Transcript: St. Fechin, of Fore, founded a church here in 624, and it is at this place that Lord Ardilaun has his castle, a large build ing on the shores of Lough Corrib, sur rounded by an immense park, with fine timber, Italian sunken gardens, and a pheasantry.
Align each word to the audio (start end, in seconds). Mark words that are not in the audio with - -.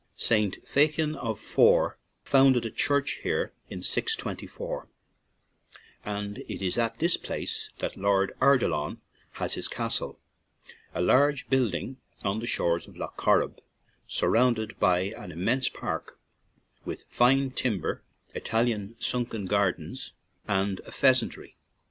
St. 0.17 0.67
Fechin, 0.67 1.15
of 1.15 1.39
Fore, 1.39 1.95
founded 2.23 2.65
a 2.65 2.71
church 2.71 3.19
here 3.21 3.53
in 3.69 3.83
624, 3.83 4.87
and 6.03 6.39
it 6.39 6.65
is 6.65 6.79
at 6.79 6.97
this 6.97 7.17
place 7.17 7.69
that 7.77 7.95
Lord 7.95 8.35
Ardilaun 8.41 8.97
has 9.33 9.53
his 9.53 9.67
castle, 9.67 10.19
a 10.95 11.03
large 11.03 11.51
build 11.51 11.75
ing 11.75 11.97
on 12.23 12.39
the 12.39 12.47
shores 12.47 12.87
of 12.87 12.97
Lough 12.97 13.13
Corrib, 13.15 13.59
sur 14.07 14.29
rounded 14.29 14.79
by 14.79 15.01
an 15.15 15.31
immense 15.31 15.69
park, 15.69 16.17
with 16.83 17.03
fine 17.03 17.51
timber, 17.51 18.01
Italian 18.33 18.95
sunken 18.97 19.45
gardens, 19.45 20.13
and 20.47 20.79
a 20.87 20.91
pheasantry. 20.91 21.57